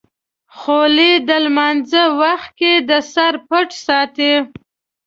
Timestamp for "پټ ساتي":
3.47-4.33